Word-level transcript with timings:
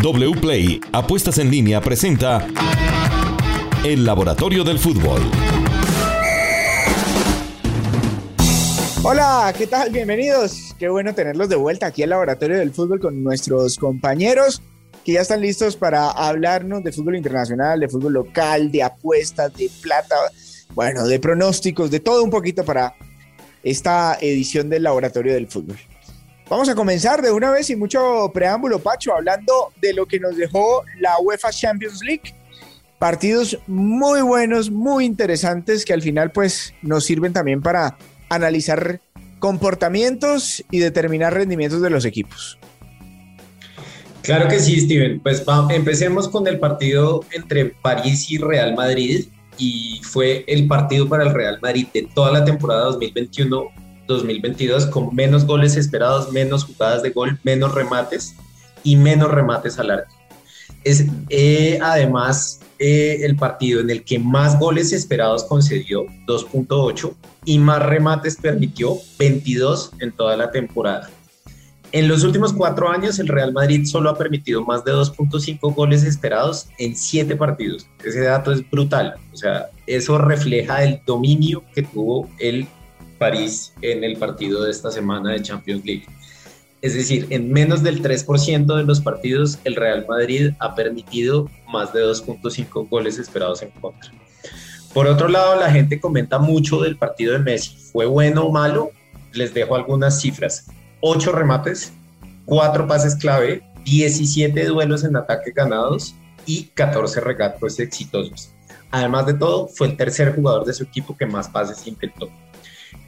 WPLAY 0.00 0.80
Apuestas 0.92 1.38
en 1.38 1.50
línea 1.50 1.80
presenta 1.80 2.46
El 3.84 4.04
Laboratorio 4.04 4.62
del 4.62 4.78
Fútbol. 4.78 5.20
Hola, 9.02 9.52
¿qué 9.58 9.66
tal? 9.66 9.90
Bienvenidos. 9.90 10.76
Qué 10.78 10.88
bueno 10.88 11.16
tenerlos 11.16 11.48
de 11.48 11.56
vuelta 11.56 11.86
aquí 11.86 12.04
al 12.04 12.10
Laboratorio 12.10 12.58
del 12.58 12.70
Fútbol 12.70 13.00
con 13.00 13.24
nuestros 13.24 13.76
compañeros 13.76 14.62
que 15.04 15.14
ya 15.14 15.22
están 15.22 15.40
listos 15.40 15.74
para 15.74 16.10
hablarnos 16.10 16.84
de 16.84 16.92
fútbol 16.92 17.16
internacional, 17.16 17.80
de 17.80 17.88
fútbol 17.88 18.12
local, 18.12 18.70
de 18.70 18.84
apuestas, 18.84 19.52
de 19.54 19.68
plata, 19.82 20.14
bueno, 20.74 21.08
de 21.08 21.18
pronósticos, 21.18 21.90
de 21.90 21.98
todo 21.98 22.22
un 22.22 22.30
poquito 22.30 22.64
para 22.64 22.94
esta 23.64 24.16
edición 24.20 24.68
del 24.70 24.84
Laboratorio 24.84 25.34
del 25.34 25.48
Fútbol. 25.48 25.76
Vamos 26.48 26.66
a 26.70 26.74
comenzar 26.74 27.20
de 27.20 27.30
una 27.30 27.50
vez 27.50 27.68
y 27.68 27.76
mucho 27.76 28.30
preámbulo, 28.32 28.78
Pacho, 28.78 29.14
hablando 29.14 29.70
de 29.82 29.92
lo 29.92 30.06
que 30.06 30.18
nos 30.18 30.34
dejó 30.34 30.82
la 30.98 31.18
UEFA 31.20 31.50
Champions 31.50 32.00
League. 32.02 32.34
Partidos 32.98 33.58
muy 33.66 34.22
buenos, 34.22 34.70
muy 34.70 35.04
interesantes 35.04 35.84
que 35.84 35.92
al 35.92 36.00
final 36.00 36.32
pues 36.32 36.72
nos 36.80 37.04
sirven 37.04 37.34
también 37.34 37.60
para 37.60 37.98
analizar 38.30 39.00
comportamientos 39.38 40.64
y 40.70 40.78
determinar 40.78 41.34
rendimientos 41.34 41.82
de 41.82 41.90
los 41.90 42.06
equipos. 42.06 42.58
Claro 44.22 44.48
que 44.48 44.58
sí, 44.58 44.80
Steven. 44.80 45.20
Pues 45.20 45.44
empecemos 45.68 46.28
con 46.28 46.46
el 46.48 46.58
partido 46.58 47.24
entre 47.32 47.66
París 47.66 48.30
y 48.30 48.38
Real 48.38 48.74
Madrid 48.74 49.26
y 49.58 50.00
fue 50.02 50.44
el 50.48 50.66
partido 50.66 51.08
para 51.10 51.24
el 51.24 51.34
Real 51.34 51.58
Madrid 51.60 51.88
de 51.92 52.08
toda 52.14 52.32
la 52.32 52.44
temporada 52.44 52.84
2021 52.84 53.87
2022 54.08 54.86
con 54.86 55.14
menos 55.14 55.46
goles 55.46 55.76
esperados, 55.76 56.32
menos 56.32 56.64
jugadas 56.64 57.04
de 57.04 57.10
gol, 57.10 57.38
menos 57.44 57.72
remates 57.72 58.34
y 58.82 58.96
menos 58.96 59.30
remates 59.30 59.78
al 59.78 59.90
arco. 59.90 60.14
Es 60.82 61.04
eh, 61.28 61.78
además 61.80 62.60
eh, 62.78 63.20
el 63.22 63.36
partido 63.36 63.80
en 63.80 63.90
el 63.90 64.02
que 64.02 64.18
más 64.18 64.58
goles 64.58 64.92
esperados 64.92 65.44
concedió, 65.44 66.06
2.8, 66.26 67.14
y 67.44 67.58
más 67.58 67.82
remates 67.82 68.36
permitió, 68.36 68.96
22 69.18 69.92
en 70.00 70.12
toda 70.12 70.36
la 70.36 70.50
temporada. 70.50 71.08
En 71.90 72.06
los 72.06 72.22
últimos 72.22 72.52
cuatro 72.52 72.90
años, 72.90 73.18
el 73.18 73.28
Real 73.28 73.52
Madrid 73.52 73.86
solo 73.86 74.10
ha 74.10 74.18
permitido 74.18 74.62
más 74.62 74.84
de 74.84 74.92
2.5 74.92 75.74
goles 75.74 76.04
esperados 76.04 76.68
en 76.78 76.94
siete 76.94 77.34
partidos. 77.34 77.86
Ese 78.04 78.20
dato 78.20 78.52
es 78.52 78.68
brutal. 78.70 79.14
O 79.32 79.36
sea, 79.36 79.70
eso 79.86 80.18
refleja 80.18 80.84
el 80.84 81.00
dominio 81.06 81.64
que 81.74 81.82
tuvo 81.82 82.28
el 82.38 82.68
París 83.18 83.72
en 83.82 84.04
el 84.04 84.16
partido 84.16 84.62
de 84.62 84.70
esta 84.70 84.90
semana 84.90 85.32
de 85.32 85.42
Champions 85.42 85.84
League. 85.84 86.06
Es 86.80 86.94
decir, 86.94 87.26
en 87.30 87.52
menos 87.52 87.82
del 87.82 88.02
3% 88.02 88.76
de 88.76 88.84
los 88.84 89.00
partidos, 89.00 89.58
el 89.64 89.74
Real 89.74 90.06
Madrid 90.08 90.52
ha 90.60 90.76
permitido 90.76 91.50
más 91.68 91.92
de 91.92 92.04
2.5 92.04 92.88
goles 92.88 93.18
esperados 93.18 93.62
en 93.62 93.70
contra. 93.72 94.12
Por 94.94 95.06
otro 95.06 95.28
lado, 95.28 95.56
la 95.56 95.70
gente 95.70 96.00
comenta 96.00 96.38
mucho 96.38 96.80
del 96.80 96.96
partido 96.96 97.32
de 97.32 97.40
Messi. 97.40 97.76
¿Fue 97.92 98.06
bueno 98.06 98.44
o 98.44 98.52
malo? 98.52 98.92
Les 99.32 99.52
dejo 99.52 99.74
algunas 99.74 100.20
cifras. 100.20 100.66
8 101.00 101.32
remates, 101.32 101.92
4 102.46 102.86
pases 102.86 103.16
clave, 103.16 103.62
17 103.84 104.64
duelos 104.66 105.04
en 105.04 105.16
ataque 105.16 105.52
ganados 105.54 106.14
y 106.46 106.64
14 106.74 107.20
regatos 107.20 107.78
exitosos. 107.80 108.50
Además 108.90 109.26
de 109.26 109.34
todo, 109.34 109.68
fue 109.68 109.88
el 109.88 109.96
tercer 109.96 110.34
jugador 110.34 110.64
de 110.64 110.72
su 110.72 110.84
equipo 110.84 111.16
que 111.16 111.26
más 111.26 111.48
pases 111.48 111.86
intentó. 111.86 112.30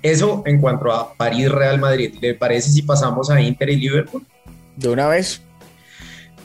Eso 0.02 0.42
en 0.46 0.60
cuanto 0.60 0.92
a 0.92 1.14
París-Real 1.14 1.78
Madrid. 1.78 2.14
¿Le 2.20 2.34
parece 2.34 2.70
si 2.70 2.82
pasamos 2.82 3.30
a 3.30 3.40
Inter 3.40 3.70
y 3.70 3.76
Liverpool? 3.76 4.26
De 4.76 4.88
una 4.88 5.08
vez. 5.08 5.42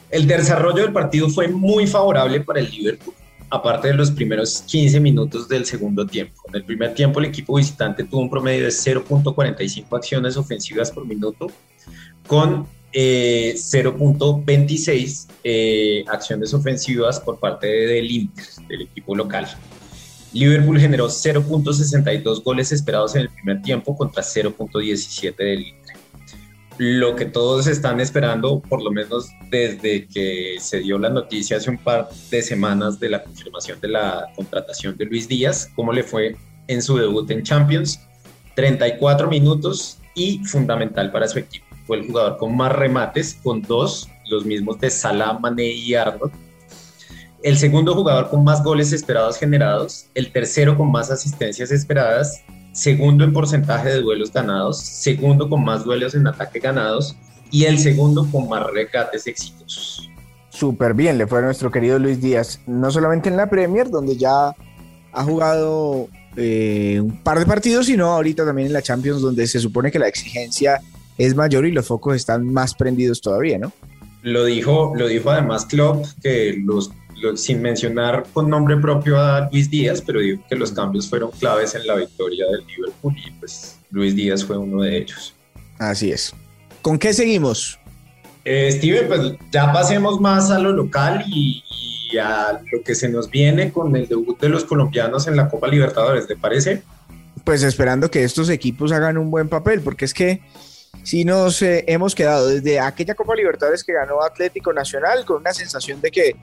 El 0.10 0.28
desarrollo 0.28 0.84
del 0.84 0.94
partido 0.94 1.30
fue 1.30 1.48
muy 1.48 1.88
favorable 1.88 2.42
para 2.42 2.60
el 2.60 2.70
Liverpool, 2.70 3.14
aparte 3.50 3.88
de 3.90 3.96
los 3.96 4.12
primeros 4.12 4.62
15 4.62 5.00
minutos 5.00 5.48
del 5.48 5.66
segundo 5.66 6.06
tiempo. 6.06 6.42
En 6.48 6.56
el 6.56 6.64
primer 6.64 6.94
tiempo 6.94 7.20
el 7.20 7.26
equipo 7.26 7.56
visitante 7.56 8.04
tuvo 8.04 8.22
un 8.22 8.30
promedio 8.30 8.64
de 8.64 8.70
0.45 8.70 9.96
acciones 9.96 10.38
ofensivas 10.38 10.92
por 10.92 11.06
minuto, 11.06 11.48
con 12.28 12.68
0.26 12.94 15.28
eh, 15.44 15.44
eh, 15.44 16.06
acciones 16.08 16.54
ofensivas 16.54 17.20
por 17.20 17.40
parte 17.40 17.68
del 17.68 18.10
Inter, 18.10 18.46
del 18.70 18.84
equipo 18.84 19.16
local. 19.16 19.48
Liverpool 20.36 20.78
generó 20.78 21.08
0.62 21.08 22.44
goles 22.44 22.74
esperados 22.74 23.16
en 23.16 23.22
el 23.22 23.30
primer 23.30 23.62
tiempo 23.62 23.96
contra 23.96 24.22
0.17 24.22 25.34
del 25.38 25.62
Inter. 25.62 25.96
Lo 26.78 27.16
que 27.16 27.24
todos 27.24 27.68
están 27.68 28.02
esperando, 28.02 28.60
por 28.60 28.84
lo 28.84 28.92
menos 28.92 29.30
desde 29.50 30.06
que 30.08 30.58
se 30.60 30.80
dio 30.82 31.00
la 31.00 31.10
noticia 31.10 31.56
hace 31.56 31.70
un 31.70 31.78
par 31.78 32.10
de 32.30 32.42
semanas 32.42 33.00
de 33.00 33.12
la 33.12 33.24
confirmación 33.24 33.80
de 33.80 33.88
la 33.88 34.28
contratación 34.36 34.98
de 34.98 35.06
Luis 35.06 35.26
Díaz, 35.30 35.72
cómo 35.74 35.94
le 35.94 36.04
fue 36.04 36.36
en 36.68 36.82
su 36.82 36.98
debut 36.98 37.32
en 37.32 37.42
Champions, 37.42 38.02
34 38.56 39.30
minutos 39.30 40.00
y 40.16 40.44
fundamental 40.44 41.14
para 41.14 41.30
su 41.30 41.40
equipo. 41.40 41.66
Fue 41.88 41.96
el 41.96 42.08
jugador 42.08 42.38
con 42.40 42.58
más 42.58 42.74
remates, 42.74 43.40
con 43.42 43.62
dos, 43.62 44.10
los 44.30 44.46
mismos 44.46 44.82
de 44.82 44.90
Salah, 44.90 45.40
Mané 45.40 45.72
y 45.72 45.94
Arnold, 45.94 46.34
el 47.46 47.60
segundo 47.60 47.94
jugador 47.94 48.32
con 48.32 48.44
más 48.44 48.64
goles 48.64 48.92
esperados 48.92 49.38
generados, 49.38 50.08
el 50.16 50.32
tercero 50.32 50.76
con 50.76 50.92
más 50.92 51.12
asistencias 51.12 51.70
esperadas, 51.70 52.42
segundo 52.72 53.24
en 53.24 53.34
porcentaje 53.34 53.90
de 53.90 54.02
duelos 54.02 54.34
ganados, 54.34 54.80
segundo 54.80 55.48
con 55.48 55.64
más 55.64 55.86
duelos 55.86 56.16
en 56.16 56.26
ataque 56.26 56.58
ganados 56.58 57.16
y 57.52 57.66
el 57.66 57.78
segundo 57.78 58.28
con 58.32 58.50
más 58.50 58.66
regates 58.72 59.28
exitosos. 59.28 60.10
Súper 60.50 60.96
bien, 60.96 61.20
le 61.20 61.28
fue 61.28 61.38
a 61.38 61.42
nuestro 61.44 61.70
querido 61.70 62.00
Luis 62.00 62.20
Díaz, 62.20 62.62
no 62.66 62.90
solamente 62.90 63.30
en 63.30 63.38
la 63.38 63.48
Premier, 63.48 63.92
donde 63.92 64.18
ya 64.18 64.56
ha 65.14 65.24
jugado 65.24 66.08
eh, 66.38 67.00
un 67.00 67.22
par 67.22 67.38
de 67.38 67.46
partidos, 67.46 67.86
sino 67.86 68.08
ahorita 68.08 68.44
también 68.44 68.70
en 68.70 68.74
la 68.74 68.82
Champions, 68.82 69.22
donde 69.22 69.46
se 69.46 69.60
supone 69.60 69.92
que 69.92 70.00
la 70.00 70.08
exigencia 70.08 70.82
es 71.16 71.36
mayor 71.36 71.68
y 71.68 71.72
los 71.72 71.86
focos 71.86 72.16
están 72.16 72.52
más 72.52 72.74
prendidos 72.74 73.22
todavía, 73.22 73.60
¿no? 73.60 73.72
Lo 74.24 74.46
dijo, 74.46 74.94
lo 74.98 75.08
dijo 75.08 75.30
además 75.30 75.68
Klopp, 75.68 76.08
que 76.24 76.60
los 76.66 76.92
sin 77.36 77.62
mencionar 77.62 78.26
con 78.34 78.50
nombre 78.50 78.78
propio 78.78 79.20
a 79.20 79.50
Luis 79.52 79.70
Díaz, 79.70 80.02
pero 80.06 80.20
digo 80.20 80.44
que 80.48 80.56
los 80.56 80.72
cambios 80.72 81.10
fueron 81.10 81.32
claves 81.32 81.76
en 81.76 81.88
la 81.88 81.96
victoria 81.96 82.46
del 82.48 82.66
Liverpool 82.68 83.16
y 83.18 83.32
pues 83.32 83.80
Luis 83.92 84.16
Díaz 84.16 84.44
fue 84.44 84.58
uno 84.58 84.82
de 84.84 84.98
ellos. 84.98 85.34
Así 85.80 86.12
es. 86.12 86.34
¿Con 86.82 87.00
qué 87.00 87.14
seguimos? 87.14 87.80
Eh, 88.44 88.72
Steven, 88.72 89.08
pues 89.08 89.22
ya 89.52 89.74
pasemos 89.74 90.22
más 90.22 90.52
a 90.52 90.60
lo 90.60 90.72
local 90.72 91.24
y, 91.28 91.64
y, 92.12 92.18
a 92.18 92.62
lo 92.72 92.84
que 92.84 92.94
se 92.94 93.10
nos 93.10 93.30
viene 93.30 93.72
con 93.72 93.96
el 93.96 94.08
debut 94.08 94.40
de 94.40 94.50
los 94.50 94.64
colombianos 94.64 95.28
en 95.28 95.36
la 95.36 95.50
Copa 95.50 95.68
Libertadores, 95.68 96.28
¿te 96.28 96.36
parece? 96.36 96.84
Pues 97.44 97.64
esperando 97.64 98.12
que 98.12 98.24
estos 98.24 98.50
equipos 98.50 98.92
hagan 98.92 99.18
un 99.18 99.32
buen 99.32 99.50
papel, 99.50 99.82
porque 99.82 100.06
es 100.06 100.14
que 100.14 100.42
si 101.04 101.26
nos 101.26 101.62
eh, 101.62 101.84
hemos 101.88 102.16
quedado 102.16 102.48
desde 102.48 102.80
aquella 102.80 103.16
Copa 103.16 103.36
Libertadores 103.36 103.84
que 103.84 103.94
ganó 103.94 104.22
Atlético 104.22 104.72
Nacional 104.74 105.26
con 105.26 105.38
una 105.38 105.54
sensación 105.54 106.00
de 106.02 106.12
que 106.12 106.36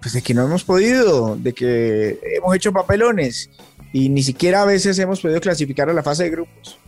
pues 0.00 0.14
de 0.14 0.22
que 0.22 0.34
no 0.34 0.44
hemos 0.44 0.64
podido, 0.64 1.36
de 1.36 1.52
que 1.52 2.18
hemos 2.36 2.54
hecho 2.54 2.72
papelones 2.72 3.50
y 3.92 4.08
ni 4.08 4.22
siquiera 4.22 4.62
a 4.62 4.66
veces 4.66 4.98
hemos 4.98 5.20
podido 5.20 5.40
clasificar 5.40 5.90
a 5.90 5.92
la 5.92 6.02
fase 6.02 6.24
de 6.24 6.30
grupos. 6.30 6.78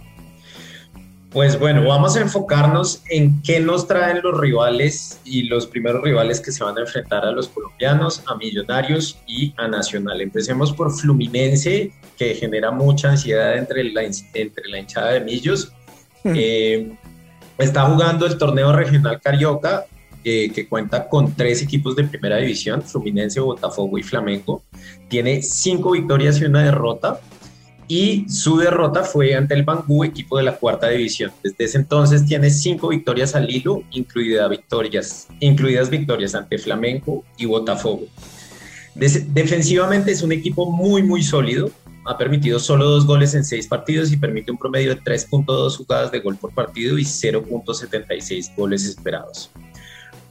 Pues 1.32 1.58
bueno, 1.58 1.86
vamos 1.88 2.14
a 2.16 2.20
enfocarnos 2.20 3.02
en 3.08 3.40
qué 3.40 3.58
nos 3.58 3.88
traen 3.88 4.20
los 4.22 4.38
rivales 4.38 5.18
y 5.24 5.44
los 5.44 5.66
primeros 5.66 6.02
rivales 6.02 6.40
que 6.40 6.52
se 6.52 6.62
van 6.62 6.76
a 6.76 6.82
enfrentar 6.82 7.24
a 7.24 7.32
los 7.32 7.48
colombianos, 7.48 8.22
a 8.26 8.36
Millonarios 8.36 9.18
y 9.26 9.54
a 9.56 9.66
Nacional. 9.66 10.20
Empecemos 10.20 10.74
por 10.74 10.92
Fluminense, 10.92 11.90
que 12.18 12.34
genera 12.34 12.70
mucha 12.70 13.08
ansiedad 13.08 13.56
entre 13.56 13.84
la, 13.84 14.02
entre 14.02 14.68
la 14.68 14.78
hinchada 14.78 15.12
de 15.12 15.20
Millos. 15.20 15.72
Hmm. 16.22 16.32
Eh, 16.36 16.98
está 17.56 17.86
jugando 17.86 18.26
el 18.26 18.36
torneo 18.36 18.70
regional 18.74 19.18
Carioca 19.18 19.86
que 20.22 20.66
cuenta 20.68 21.08
con 21.08 21.34
tres 21.34 21.62
equipos 21.62 21.96
de 21.96 22.04
primera 22.04 22.36
división, 22.36 22.82
Fluminense, 22.82 23.40
Botafogo 23.40 23.98
y 23.98 24.02
Flamengo. 24.02 24.62
Tiene 25.08 25.42
cinco 25.42 25.92
victorias 25.92 26.40
y 26.40 26.44
una 26.44 26.62
derrota. 26.62 27.20
Y 27.88 28.26
su 28.28 28.56
derrota 28.56 29.02
fue 29.02 29.34
ante 29.34 29.54
el 29.54 29.64
Bangú, 29.64 30.04
equipo 30.04 30.38
de 30.38 30.44
la 30.44 30.56
cuarta 30.56 30.88
división. 30.88 31.30
Desde 31.42 31.64
ese 31.64 31.78
entonces 31.78 32.24
tiene 32.24 32.48
cinco 32.48 32.88
victorias 32.88 33.34
al 33.34 33.50
hilo, 33.50 33.82
incluidas 33.90 34.48
victorias, 34.48 35.28
incluidas 35.40 35.90
victorias 35.90 36.34
ante 36.34 36.56
Flamengo 36.58 37.24
y 37.36 37.46
Botafogo. 37.46 38.06
defensivamente 38.94 40.12
es 40.12 40.22
un 40.22 40.32
equipo 40.32 40.70
muy, 40.70 41.02
muy 41.02 41.22
sólido. 41.22 41.70
Ha 42.06 42.16
permitido 42.16 42.58
solo 42.58 42.86
dos 42.86 43.06
goles 43.06 43.34
en 43.34 43.44
seis 43.44 43.66
partidos 43.66 44.10
y 44.10 44.16
permite 44.16 44.50
un 44.50 44.58
promedio 44.58 44.94
de 44.94 45.00
3.2 45.00 45.76
jugadas 45.76 46.10
de 46.10 46.20
gol 46.20 46.36
por 46.36 46.52
partido 46.52 46.98
y 46.98 47.02
0.76 47.02 48.56
goles 48.56 48.84
esperados. 48.84 49.50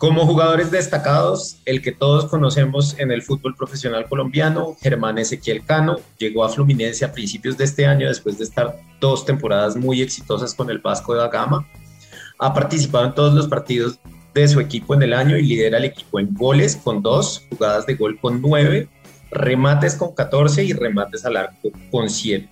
Como 0.01 0.25
jugadores 0.25 0.71
destacados, 0.71 1.57
el 1.63 1.79
que 1.79 1.91
todos 1.91 2.25
conocemos 2.25 2.97
en 2.97 3.11
el 3.11 3.21
fútbol 3.21 3.53
profesional 3.53 4.09
colombiano, 4.09 4.75
Germán 4.81 5.19
Ezequiel 5.19 5.63
Cano, 5.63 5.97
llegó 6.17 6.43
a 6.43 6.49
Fluminense 6.49 7.05
a 7.05 7.11
principios 7.11 7.55
de 7.55 7.65
este 7.65 7.85
año 7.85 8.07
después 8.07 8.39
de 8.39 8.45
estar 8.45 8.79
dos 8.99 9.23
temporadas 9.25 9.75
muy 9.75 10.01
exitosas 10.01 10.55
con 10.55 10.71
el 10.71 10.79
Vasco 10.79 11.13
de 11.13 11.21
la 11.21 11.27
Gama. 11.27 11.67
Ha 12.39 12.51
participado 12.51 13.05
en 13.05 13.13
todos 13.13 13.35
los 13.35 13.47
partidos 13.47 13.99
de 14.33 14.47
su 14.47 14.59
equipo 14.59 14.95
en 14.95 15.03
el 15.03 15.13
año 15.13 15.37
y 15.37 15.43
lidera 15.43 15.77
el 15.77 15.85
equipo 15.85 16.19
en 16.19 16.33
goles 16.33 16.77
con 16.83 17.03
dos, 17.03 17.45
jugadas 17.51 17.85
de 17.85 17.93
gol 17.93 18.19
con 18.19 18.41
nueve, 18.41 18.89
remates 19.29 19.93
con 19.93 20.15
14 20.15 20.63
y 20.63 20.73
remates 20.73 21.25
al 21.25 21.37
arco 21.37 21.69
con 21.91 22.09
7. 22.09 22.49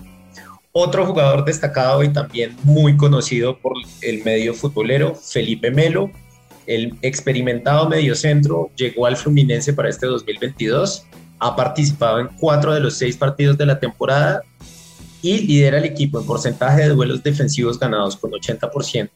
Otro 0.72 1.04
jugador 1.08 1.46
destacado 1.46 2.04
y 2.04 2.10
también 2.10 2.56
muy 2.62 2.96
conocido 2.96 3.58
por 3.58 3.74
el 4.04 4.24
medio 4.24 4.54
futbolero, 4.54 5.16
Felipe 5.16 5.72
Melo, 5.72 6.12
el 6.70 6.96
experimentado 7.02 7.90
mediocentro, 7.90 8.70
llegó 8.76 9.08
al 9.08 9.18
Fluminense 9.18 9.74
para 9.74 9.90
este 9.90 10.06
2022, 10.06 11.04
ha 11.40 11.56
participado 11.56 12.20
en 12.20 12.28
cuatro 12.40 12.74
de 12.74 12.80
los 12.80 12.94
seis 12.96 13.18
partidos 13.18 13.58
de 13.58 13.66
la 13.66 13.80
temporada 13.80 14.44
y 15.24 15.40
lidera 15.40 15.80
el 15.80 15.86
equipo 15.86 16.20
en 16.20 16.28
porcentaje 16.28 16.84
de 16.84 16.90
duelos 16.90 17.24
defensivos 17.24 17.80
ganados 17.80 18.16
con 18.16 18.32
80%, 18.32 19.10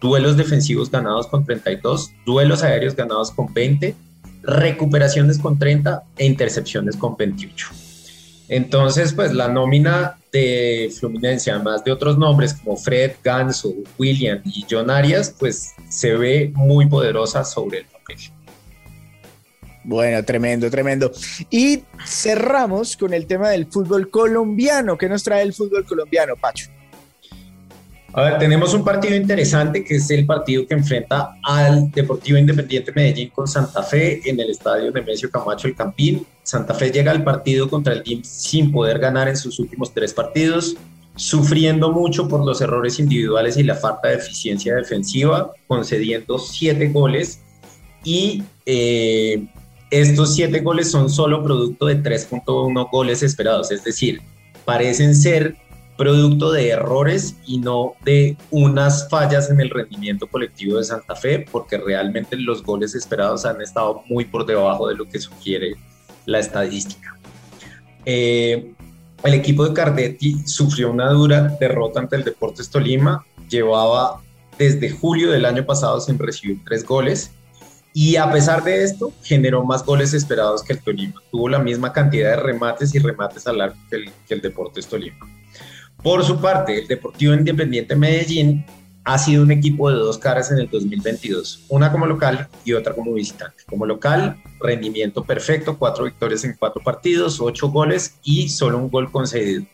duelos 0.00 0.36
defensivos 0.36 0.88
ganados 0.88 1.26
con 1.26 1.44
32, 1.44 2.12
duelos 2.24 2.62
aéreos 2.62 2.94
ganados 2.94 3.32
con 3.32 3.52
20, 3.52 3.96
recuperaciones 4.42 5.38
con 5.38 5.58
30 5.58 6.04
e 6.16 6.26
intercepciones 6.26 6.96
con 6.96 7.16
28. 7.16 7.89
Entonces, 8.50 9.12
pues 9.12 9.32
la 9.32 9.46
nómina 9.46 10.18
de 10.32 10.92
Fluminense, 10.98 11.52
además 11.52 11.84
de 11.84 11.92
otros 11.92 12.18
nombres 12.18 12.52
como 12.52 12.76
Fred, 12.76 13.12
Ganso, 13.22 13.72
William 13.96 14.42
y 14.44 14.66
John 14.68 14.90
Arias, 14.90 15.32
pues 15.38 15.72
se 15.88 16.16
ve 16.16 16.50
muy 16.56 16.86
poderosa 16.86 17.44
sobre 17.44 17.78
el 17.78 17.84
papel. 17.86 18.16
Bueno, 19.84 20.24
tremendo, 20.24 20.68
tremendo. 20.68 21.12
Y 21.48 21.84
cerramos 22.04 22.96
con 22.96 23.14
el 23.14 23.26
tema 23.26 23.50
del 23.50 23.66
fútbol 23.66 24.10
colombiano. 24.10 24.98
¿Qué 24.98 25.08
nos 25.08 25.22
trae 25.22 25.42
el 25.42 25.54
fútbol 25.54 25.86
colombiano, 25.86 26.34
Pacho? 26.34 26.70
A 28.12 28.22
ver, 28.22 28.38
tenemos 28.38 28.74
un 28.74 28.84
partido 28.84 29.14
interesante 29.14 29.84
que 29.84 29.96
es 29.96 30.10
el 30.10 30.26
partido 30.26 30.66
que 30.66 30.74
enfrenta 30.74 31.36
al 31.44 31.92
Deportivo 31.92 32.38
Independiente 32.38 32.90
Medellín 32.92 33.30
con 33.30 33.46
Santa 33.46 33.84
Fe 33.84 34.20
en 34.28 34.40
el 34.40 34.50
estadio 34.50 34.90
Nemesio 34.90 35.30
Camacho 35.30 35.68
El 35.68 35.76
Campín. 35.76 36.26
Santa 36.42 36.74
Fe 36.74 36.90
llega 36.90 37.12
al 37.12 37.22
partido 37.22 37.70
contra 37.70 37.92
el 37.92 38.02
team 38.02 38.22
sin 38.24 38.72
poder 38.72 38.98
ganar 38.98 39.28
en 39.28 39.36
sus 39.36 39.60
últimos 39.60 39.94
tres 39.94 40.12
partidos, 40.12 40.76
sufriendo 41.14 41.92
mucho 41.92 42.26
por 42.26 42.44
los 42.44 42.60
errores 42.60 42.98
individuales 42.98 43.56
y 43.56 43.62
la 43.62 43.76
falta 43.76 44.08
de 44.08 44.16
eficiencia 44.16 44.74
defensiva, 44.74 45.52
concediendo 45.68 46.38
siete 46.38 46.88
goles 46.88 47.40
y 48.02 48.42
eh, 48.66 49.46
estos 49.90 50.34
siete 50.34 50.60
goles 50.60 50.90
son 50.90 51.10
solo 51.10 51.44
producto 51.44 51.86
de 51.86 52.02
3.1 52.02 52.90
goles 52.90 53.22
esperados, 53.22 53.70
es 53.70 53.84
decir, 53.84 54.20
parecen 54.64 55.14
ser 55.14 55.56
producto 56.00 56.50
de 56.50 56.70
errores 56.70 57.36
y 57.44 57.58
no 57.58 57.92
de 58.06 58.34
unas 58.50 59.06
fallas 59.10 59.50
en 59.50 59.60
el 59.60 59.68
rendimiento 59.68 60.26
colectivo 60.26 60.78
de 60.78 60.84
Santa 60.84 61.14
Fe, 61.14 61.44
porque 61.52 61.76
realmente 61.76 62.36
los 62.36 62.62
goles 62.62 62.94
esperados 62.94 63.44
han 63.44 63.60
estado 63.60 64.02
muy 64.08 64.24
por 64.24 64.46
debajo 64.46 64.88
de 64.88 64.94
lo 64.94 65.06
que 65.06 65.18
sugiere 65.18 65.74
la 66.24 66.38
estadística. 66.38 67.18
Eh, 68.06 68.72
el 69.24 69.34
equipo 69.34 69.68
de 69.68 69.74
Cardetti 69.74 70.36
sufrió 70.46 70.90
una 70.90 71.10
dura 71.10 71.54
derrota 71.60 72.00
ante 72.00 72.16
el 72.16 72.24
Deportes 72.24 72.70
Tolima, 72.70 73.22
llevaba 73.50 74.22
desde 74.56 74.88
julio 74.88 75.30
del 75.30 75.44
año 75.44 75.66
pasado 75.66 76.00
sin 76.00 76.18
recibir 76.18 76.64
tres 76.64 76.82
goles 76.82 77.32
y 77.92 78.16
a 78.16 78.32
pesar 78.32 78.64
de 78.64 78.84
esto 78.84 79.12
generó 79.22 79.66
más 79.66 79.84
goles 79.84 80.14
esperados 80.14 80.62
que 80.62 80.72
el 80.72 80.80
Tolima. 80.80 81.20
Tuvo 81.30 81.50
la 81.50 81.58
misma 81.58 81.92
cantidad 81.92 82.30
de 82.30 82.36
remates 82.36 82.94
y 82.94 83.00
remates 83.00 83.46
al 83.46 83.60
arco 83.60 83.76
que 83.90 83.96
el, 83.96 84.10
que 84.26 84.32
el 84.32 84.40
Deportes 84.40 84.86
Tolima. 84.86 85.39
Por 86.02 86.24
su 86.24 86.40
parte, 86.40 86.78
el 86.78 86.88
Deportivo 86.88 87.34
Independiente 87.34 87.94
Medellín 87.94 88.64
ha 89.04 89.18
sido 89.18 89.42
un 89.42 89.50
equipo 89.50 89.90
de 89.90 89.96
dos 89.96 90.16
caras 90.16 90.50
en 90.50 90.58
el 90.58 90.70
2022, 90.70 91.66
una 91.68 91.92
como 91.92 92.06
local 92.06 92.48
y 92.64 92.72
otra 92.72 92.94
como 92.94 93.12
visitante. 93.12 93.64
Como 93.68 93.84
local, 93.84 94.36
rendimiento 94.60 95.24
perfecto, 95.24 95.78
cuatro 95.78 96.04
victorias 96.04 96.44
en 96.44 96.54
cuatro 96.58 96.82
partidos, 96.82 97.40
ocho 97.40 97.68
goles 97.68 98.18
y 98.22 98.48
solo 98.48 98.78
un 98.78 98.90
gol 98.90 99.10
concedido. 99.10 99.64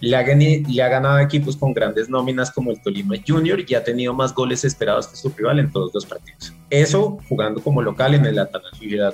Le 0.00 0.16
ha, 0.16 0.22
le 0.22 0.82
ha 0.82 0.88
ganado 0.88 1.18
equipos 1.18 1.56
con 1.56 1.72
grandes 1.72 2.08
nóminas 2.08 2.50
como 2.52 2.70
el 2.70 2.80
Tolima 2.80 3.16
Junior 3.26 3.58
y 3.66 3.74
ha 3.74 3.82
tenido 3.82 4.14
más 4.14 4.34
goles 4.34 4.64
esperados 4.64 5.08
que 5.08 5.16
su 5.16 5.30
rival 5.30 5.58
en 5.58 5.72
todos 5.72 5.92
los 5.94 6.06
partidos. 6.06 6.52
Eso 6.70 7.18
jugando 7.28 7.60
como 7.60 7.82
local 7.82 8.14
en 8.14 8.26
el 8.26 8.38
Atanasio 8.38 9.12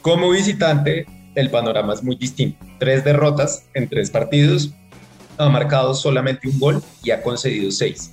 Como 0.00 0.30
visitante, 0.30 1.06
el 1.34 1.50
panorama 1.50 1.94
es 1.94 2.02
muy 2.02 2.16
distinto. 2.16 2.58
Tres 2.78 3.04
derrotas 3.04 3.66
en 3.74 3.88
tres 3.88 4.10
partidos, 4.10 4.72
ha 5.42 5.48
marcado 5.48 5.94
solamente 5.94 6.48
un 6.48 6.58
gol 6.58 6.82
y 7.02 7.10
ha 7.10 7.22
concedido 7.22 7.70
seis. 7.70 8.12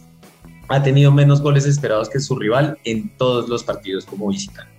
Ha 0.70 0.84
tenido 0.84 1.12
menos 1.12 1.42
goles 1.42 1.66
esperados 1.66 2.10
que 2.10 2.20
su 2.20 2.36
rival 2.36 2.78
en 2.84 3.10
todos 3.18 3.48
los 3.48 3.64
partidos 3.64 4.06
como 4.06 4.28
visitante. 4.28 4.78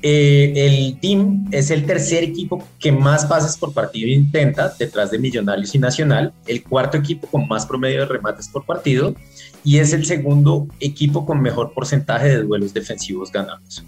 Eh, 0.00 0.52
el 0.54 1.00
team 1.00 1.48
es 1.50 1.70
el 1.70 1.84
tercer 1.84 2.22
equipo 2.22 2.64
que 2.78 2.92
más 2.92 3.26
pases 3.26 3.56
por 3.56 3.72
partido 3.72 4.08
intenta, 4.08 4.72
detrás 4.78 5.10
de 5.10 5.18
Millonarios 5.18 5.74
y 5.74 5.78
Nacional, 5.78 6.32
el 6.46 6.62
cuarto 6.62 6.96
equipo 6.96 7.26
con 7.26 7.48
más 7.48 7.66
promedio 7.66 8.00
de 8.00 8.06
remates 8.06 8.48
por 8.48 8.64
partido 8.64 9.16
y 9.64 9.78
es 9.78 9.92
el 9.92 10.06
segundo 10.06 10.68
equipo 10.78 11.26
con 11.26 11.40
mejor 11.40 11.72
porcentaje 11.72 12.28
de 12.28 12.42
duelos 12.42 12.72
defensivos 12.72 13.32
ganados. 13.32 13.84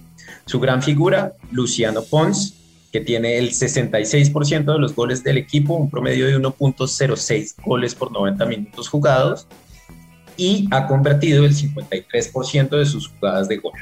Su 0.47 0.59
gran 0.59 0.83
figura, 0.83 1.35
Luciano 1.53 2.03
Pons, 2.03 2.60
que 2.93 3.01
tiene 3.01 3.39
el 3.39 3.51
66% 3.51 4.73
de 4.73 4.79
los 4.79 4.95
goles 4.95 5.23
del 5.23 5.39
equipo, 5.39 5.75
un 5.75 5.91
promedio 5.91 6.27
de 6.27 6.37
1.06 6.37 7.55
goles 7.65 7.95
por 7.95 8.11
90 8.13 8.45
minutos 8.47 8.89
jugados, 8.89 9.47
y 10.37 10.69
ha 10.71 10.87
convertido 10.87 11.45
el 11.45 11.55
53% 11.55 12.71
de 12.71 12.87
sus 12.87 13.09
jugadas 13.09 13.49
de 13.49 13.59
gol. 13.59 13.73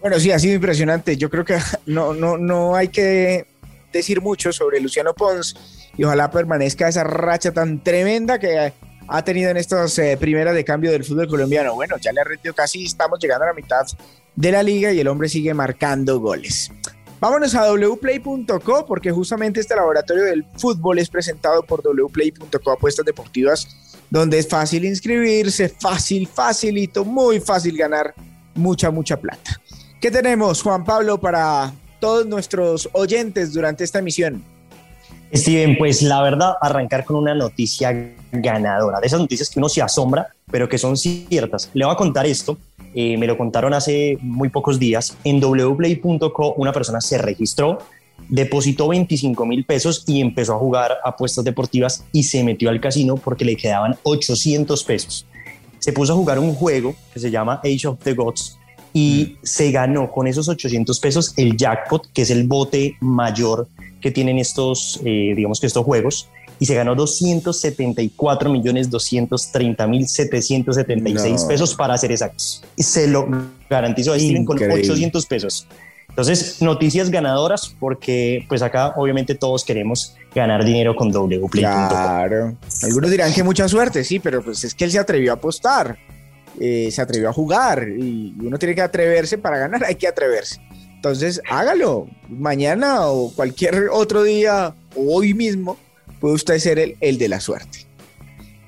Bueno, 0.00 0.20
sí, 0.20 0.30
ha 0.30 0.38
sido 0.38 0.54
impresionante. 0.54 1.16
Yo 1.16 1.30
creo 1.30 1.44
que 1.44 1.58
no, 1.86 2.14
no, 2.14 2.38
no 2.38 2.76
hay 2.76 2.88
que 2.88 3.46
decir 3.92 4.20
mucho 4.20 4.52
sobre 4.52 4.80
Luciano 4.80 5.14
Pons 5.14 5.56
y 5.96 6.04
ojalá 6.04 6.30
permanezca 6.30 6.88
esa 6.88 7.04
racha 7.04 7.52
tan 7.52 7.82
tremenda 7.82 8.38
que 8.38 8.72
ha 9.08 9.24
tenido 9.24 9.50
en 9.50 9.56
estas 9.56 9.98
eh, 9.98 10.16
primeras 10.18 10.54
de 10.54 10.64
cambio 10.64 10.90
del 10.90 11.04
fútbol 11.04 11.28
colombiano. 11.28 11.74
Bueno, 11.74 11.96
ya 11.98 12.12
le 12.12 12.20
ha 12.20 12.24
rendido 12.24 12.54
casi, 12.54 12.84
estamos 12.84 13.18
llegando 13.18 13.44
a 13.44 13.48
la 13.48 13.54
mitad 13.54 13.86
de 14.36 14.52
la 14.52 14.62
liga 14.62 14.92
y 14.92 15.00
el 15.00 15.08
hombre 15.08 15.28
sigue 15.28 15.54
marcando 15.54 16.20
goles. 16.20 16.70
Vámonos 17.20 17.54
a 17.54 17.72
wplay.co 17.72 18.84
porque 18.86 19.10
justamente 19.10 19.60
este 19.60 19.74
laboratorio 19.74 20.24
del 20.24 20.44
fútbol 20.56 20.98
es 20.98 21.08
presentado 21.08 21.62
por 21.62 21.82
wplay.co 21.82 22.70
apuestas 22.70 23.06
deportivas 23.06 23.66
donde 24.10 24.38
es 24.38 24.48
fácil 24.48 24.84
inscribirse, 24.84 25.68
fácil, 25.68 26.28
facilito, 26.28 27.04
muy 27.04 27.40
fácil 27.40 27.76
ganar 27.76 28.14
mucha, 28.54 28.90
mucha 28.90 29.18
plata. 29.18 29.60
¿Qué 30.00 30.10
tenemos, 30.10 30.62
Juan 30.62 30.84
Pablo, 30.84 31.18
para 31.18 31.72
todos 31.98 32.26
nuestros 32.26 32.88
oyentes 32.92 33.52
durante 33.52 33.84
esta 33.84 34.00
emisión? 34.00 34.44
Steven, 35.34 35.76
pues 35.76 36.02
la 36.02 36.22
verdad, 36.22 36.54
arrancar 36.60 37.04
con 37.04 37.16
una 37.16 37.34
noticia 37.34 38.14
ganadora, 38.32 39.00
de 39.00 39.06
esas 39.06 39.20
noticias 39.20 39.50
que 39.50 39.58
uno 39.58 39.68
se 39.68 39.82
asombra, 39.82 40.28
pero 40.50 40.68
que 40.68 40.78
son 40.78 40.96
ciertas. 40.96 41.70
Le 41.74 41.84
voy 41.84 41.92
a 41.92 41.96
contar 41.96 42.26
esto 42.26 42.56
eh, 42.94 43.18
me 43.18 43.26
lo 43.26 43.36
contaron 43.36 43.74
hace 43.74 44.18
muy 44.20 44.48
pocos 44.48 44.78
días. 44.78 45.16
En 45.24 45.40
wplay.co 45.40 46.54
una 46.54 46.72
persona 46.72 47.00
se 47.00 47.18
registró, 47.18 47.78
depositó 48.28 48.88
25 48.88 49.44
mil 49.46 49.64
pesos 49.64 50.04
y 50.06 50.20
empezó 50.20 50.54
a 50.54 50.58
jugar 50.58 50.98
apuestas 51.04 51.44
deportivas 51.44 52.04
y 52.12 52.22
se 52.22 52.44
metió 52.44 52.70
al 52.70 52.80
casino 52.80 53.16
porque 53.16 53.44
le 53.44 53.56
quedaban 53.56 53.96
800 54.04 54.84
pesos. 54.84 55.26
Se 55.80 55.92
puso 55.92 56.12
a 56.12 56.16
jugar 56.16 56.38
un 56.38 56.54
juego 56.54 56.94
que 57.12 57.18
se 57.18 57.30
llama 57.30 57.60
Age 57.64 57.88
of 57.88 57.98
the 58.04 58.14
Gods 58.14 58.58
y 58.92 59.38
se 59.42 59.72
ganó 59.72 60.10
con 60.12 60.28
esos 60.28 60.48
800 60.48 61.00
pesos 61.00 61.34
el 61.36 61.56
jackpot, 61.56 62.12
que 62.12 62.22
es 62.22 62.30
el 62.30 62.46
bote 62.46 62.96
mayor 63.00 63.66
que 64.04 64.10
tienen 64.10 64.38
estos, 64.38 65.00
eh, 65.02 65.32
digamos 65.34 65.58
que 65.60 65.66
estos 65.66 65.82
juegos 65.82 66.28
y 66.60 66.66
se 66.66 66.74
ganó 66.74 66.94
274 66.94 68.50
millones 68.50 68.90
230 68.90 69.86
mil 69.86 70.06
776 70.06 71.44
pesos 71.44 71.74
para 71.74 71.96
ser 71.96 72.12
exactos. 72.12 72.62
Y 72.76 72.82
se 72.82 73.08
lo 73.08 73.26
garantizó 73.70 74.12
a 74.12 74.18
Steven 74.18 74.44
con 74.44 74.62
800 74.62 75.24
pesos. 75.24 75.66
Entonces, 76.10 76.60
noticias 76.60 77.08
ganadoras 77.08 77.74
porque 77.80 78.44
pues 78.46 78.60
acá 78.60 78.92
obviamente 78.96 79.34
todos 79.36 79.64
queremos 79.64 80.14
ganar 80.34 80.66
dinero 80.66 80.94
con 80.94 81.10
wplay.com. 81.10 81.48
Claro. 81.48 82.58
Algunos 82.82 83.10
dirán 83.10 83.32
que 83.32 83.42
mucha 83.42 83.66
suerte, 83.68 84.04
sí, 84.04 84.18
pero 84.18 84.44
pues 84.44 84.64
es 84.64 84.74
que 84.74 84.84
él 84.84 84.92
se 84.92 84.98
atrevió 84.98 85.32
a 85.32 85.36
apostar, 85.36 85.96
eh, 86.60 86.90
se 86.92 87.00
atrevió 87.00 87.30
a 87.30 87.32
jugar 87.32 87.88
y 87.88 88.34
uno 88.38 88.58
tiene 88.58 88.74
que 88.74 88.82
atreverse 88.82 89.38
para 89.38 89.56
ganar, 89.56 89.82
hay 89.86 89.94
que 89.94 90.06
atreverse. 90.06 90.60
Entonces, 91.04 91.42
hágalo 91.50 92.06
mañana 92.30 93.08
o 93.08 93.30
cualquier 93.30 93.90
otro 93.92 94.22
día 94.22 94.74
o 94.96 95.16
hoy 95.16 95.34
mismo 95.34 95.76
puede 96.18 96.34
usted 96.34 96.58
ser 96.58 96.78
el, 96.78 96.96
el 97.02 97.18
de 97.18 97.28
la 97.28 97.40
suerte. 97.40 97.80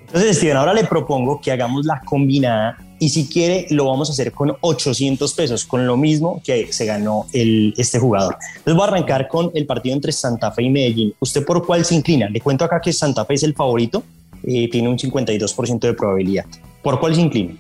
Entonces, 0.09 0.37
Steven, 0.37 0.59
ahora 0.59 0.75
le 0.75 0.85
propongo 0.85 1.41
que 1.41 1.51
hagamos 1.51 1.87
la 1.87 2.03
combinada 2.05 2.77
y 2.99 3.09
si 3.09 3.27
quiere 3.27 3.67
lo 3.71 3.87
vamos 3.87 4.11
a 4.11 4.13
hacer 4.13 4.33
con 4.33 4.55
800 4.61 5.33
pesos, 5.33 5.65
con 5.65 5.87
lo 5.87 5.97
mismo 5.97 6.43
que 6.45 6.71
se 6.75 6.85
ganó 6.85 7.25
el, 7.33 7.73
este 7.79 7.99
jugador. 7.99 8.37
Entonces 8.49 8.75
voy 8.75 8.85
a 8.85 8.89
arrancar 8.89 9.29
con 9.29 9.51
el 9.55 9.65
partido 9.65 9.95
entre 9.95 10.13
Santa 10.13 10.53
Fe 10.53 10.65
y 10.65 10.69
Medellín. 10.69 11.15
¿Usted 11.19 11.43
por 11.43 11.65
cuál 11.65 11.87
se 11.87 11.95
inclina? 11.95 12.29
Le 12.29 12.43
cuento 12.43 12.67
acá 12.67 12.83
que 12.83 12.93
Santa 12.93 13.25
Fe 13.25 13.33
es 13.33 13.45
el 13.45 13.55
favorito, 13.55 14.03
eh, 14.43 14.69
tiene 14.69 14.91
un 14.91 14.99
52% 14.99 15.81
de 15.81 15.95
probabilidad. 15.95 16.45
¿Por 16.83 17.01
cuál 17.01 17.15
se 17.15 17.23
inclina? 17.23 17.55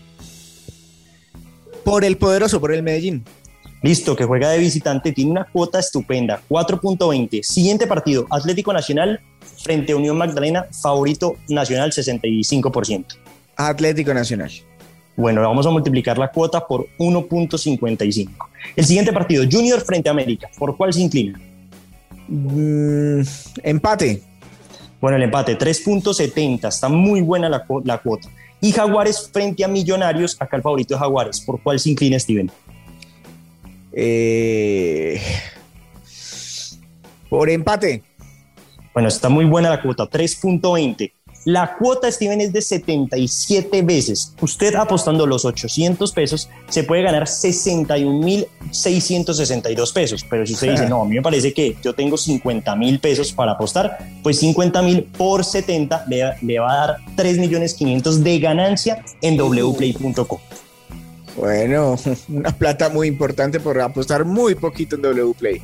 Por 1.82 2.04
el 2.04 2.18
poderoso, 2.18 2.60
por 2.60 2.74
el 2.74 2.82
Medellín. 2.82 3.24
Listo, 3.82 4.16
que 4.16 4.24
juega 4.24 4.50
de 4.50 4.58
visitante, 4.58 5.12
tiene 5.12 5.30
una 5.30 5.44
cuota 5.44 5.78
estupenda, 5.78 6.40
4.20. 6.48 7.42
Siguiente 7.42 7.86
partido, 7.86 8.26
Atlético 8.30 8.72
Nacional 8.72 9.20
frente 9.62 9.92
a 9.92 9.96
Unión 9.96 10.16
Magdalena, 10.16 10.66
favorito 10.70 11.36
nacional 11.48 11.92
65%. 11.92 13.04
Atlético 13.56 14.12
Nacional. 14.12 14.50
Bueno, 15.16 15.40
vamos 15.40 15.66
a 15.66 15.70
multiplicar 15.70 16.18
la 16.18 16.28
cuota 16.28 16.66
por 16.66 16.86
1.55. 16.98 18.28
El 18.74 18.84
siguiente 18.84 19.12
partido, 19.12 19.44
Junior 19.50 19.80
frente 19.80 20.08
a 20.08 20.12
América, 20.12 20.48
¿por 20.58 20.76
cuál 20.76 20.92
se 20.92 21.00
inclina? 21.00 21.40
Mm, 22.28 23.22
empate. 23.62 24.22
Bueno, 25.00 25.16
el 25.16 25.22
empate, 25.22 25.58
3.70, 25.58 26.68
está 26.68 26.88
muy 26.88 27.20
buena 27.22 27.48
la, 27.48 27.64
la, 27.84 27.98
cuota. 27.98 28.28
Y 28.60 28.72
Jaguares 28.72 29.30
frente 29.32 29.64
a 29.64 29.68
Millonarios, 29.68 30.36
acá 30.40 30.56
el 30.56 30.62
favorito 30.62 30.94
de 30.94 31.00
Jaguares, 31.00 31.40
¿por 31.40 31.62
cuál 31.62 31.78
se 31.78 31.90
inclina 31.90 32.18
Steven? 32.18 32.50
Eh, 33.98 35.18
por 37.30 37.48
empate. 37.48 38.02
Bueno, 38.92 39.08
está 39.08 39.30
muy 39.30 39.46
buena 39.46 39.70
la 39.70 39.82
cuota, 39.82 40.04
3.20. 40.04 41.12
La 41.46 41.76
cuota, 41.76 42.10
Steven, 42.10 42.40
es 42.40 42.52
de 42.52 42.60
77 42.60 43.82
veces. 43.82 44.34
Usted 44.40 44.74
apostando 44.74 45.26
los 45.26 45.44
800 45.44 46.10
pesos 46.12 46.48
se 46.68 46.82
puede 46.82 47.02
ganar 47.02 47.22
61.662 47.24 49.92
pesos. 49.92 50.26
Pero 50.28 50.44
si 50.44 50.54
usted 50.54 50.72
dice, 50.72 50.86
no, 50.88 51.02
a 51.02 51.04
mí 51.04 51.14
me 51.14 51.22
parece 51.22 51.54
que 51.54 51.76
yo 51.82 51.94
tengo 51.94 52.18
50 52.18 52.74
mil 52.74 52.98
pesos 52.98 53.30
para 53.32 53.52
apostar, 53.52 53.96
pues 54.22 54.40
50 54.40 54.82
mil 54.82 55.04
por 55.04 55.44
70 55.44 56.06
le, 56.08 56.24
le, 56.42 56.58
va 56.58 56.72
a 56.72 56.86
dar 56.86 56.96
3.500.000 57.16 58.22
de 58.22 58.38
ganancia 58.40 59.04
en 59.22 59.38
wplay.com. 59.38 60.40
Bueno, 61.36 61.96
una 62.28 62.50
plata 62.50 62.88
muy 62.88 63.08
importante 63.08 63.60
por 63.60 63.80
apostar 63.80 64.24
muy 64.24 64.54
poquito 64.54 64.96
en 64.96 65.02
wplay. 65.02 65.60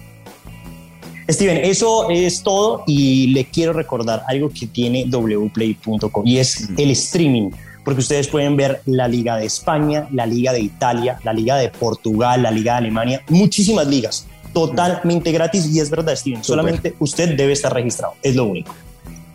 Steven, 1.28 1.58
eso 1.64 2.10
es 2.10 2.42
todo 2.42 2.84
y 2.86 3.28
le 3.28 3.46
quiero 3.46 3.72
recordar 3.72 4.22
algo 4.26 4.50
que 4.50 4.66
tiene 4.66 5.06
wplay.com 5.06 6.26
y 6.26 6.38
es 6.38 6.68
el 6.76 6.90
streaming, 6.90 7.50
porque 7.84 8.00
ustedes 8.00 8.28
pueden 8.28 8.56
ver 8.56 8.82
la 8.86 9.08
Liga 9.08 9.36
de 9.36 9.46
España, 9.46 10.08
la 10.12 10.26
Liga 10.26 10.52
de 10.52 10.60
Italia, 10.60 11.18
la 11.24 11.32
Liga 11.32 11.56
de 11.56 11.68
Portugal, 11.70 12.42
la 12.42 12.50
Liga 12.50 12.72
de 12.72 12.78
Alemania, 12.78 13.22
muchísimas 13.28 13.86
ligas, 13.86 14.26
totalmente 14.52 15.32
gratis 15.32 15.66
y 15.66 15.80
es 15.80 15.88
verdad, 15.88 16.14
Steven, 16.16 16.44
solamente 16.44 16.94
usted 16.98 17.36
debe 17.36 17.52
estar 17.52 17.72
registrado, 17.72 18.14
es 18.22 18.34
lo 18.34 18.44
único. 18.44 18.74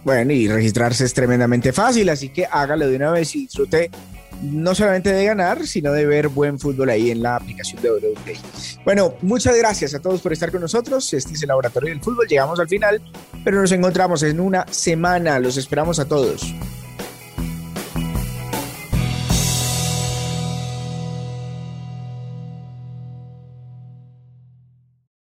Bueno, 0.03 0.34
y 0.34 0.48
registrarse 0.48 1.03
es 1.03 1.13
tremendamente 1.13 1.74
fácil, 1.74 2.10
así 2.10 2.29
que 2.29 2.46
hágalo 2.46 2.88
de 2.88 2.96
una 2.96 3.12
vez 3.12 3.36
y 3.36 3.39
disfrute 3.41 3.89
no 4.41 4.75
solamente 4.75 5.12
de 5.12 5.25
ganar, 5.25 5.65
sino 5.65 5.91
de 5.91 6.06
ver 6.06 6.27
buen 6.27 6.60
fútbol 6.60 6.89
ahí 6.89 7.12
en 7.12 7.22
la 7.22 7.36
aplicación 7.36 7.82
de 7.82 7.89
WPlay. 7.89 8.38
Bueno, 8.86 9.13
muchas 9.22 9.58
gracias 9.58 9.94
a 9.94 10.00
todos 10.00 10.22
por 10.22 10.34
estar 10.34 10.51
con 10.51 10.62
nosotros. 10.62 11.13
Este 11.13 11.34
es 11.34 11.41
el 11.41 11.48
Laboratorio 11.48 11.89
del 11.89 12.01
Fútbol. 12.01 12.27
Llegamos 12.27 12.60
al 12.60 12.67
final, 12.67 13.01
pero 13.44 13.62
nos 13.62 13.72
encontramos 13.72 14.24
en 14.24 14.39
una 14.39 14.65
semana. 14.70 15.39
Los 15.39 15.58
esperamos 15.58 16.00
a 16.00 16.06
todos. 16.06 16.53